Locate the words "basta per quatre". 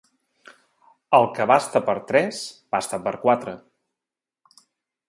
2.79-3.57